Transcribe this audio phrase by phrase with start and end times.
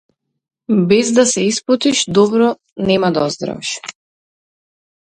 [0.91, 2.51] Без да се испотиш добро
[2.87, 3.79] нема да оздравиш.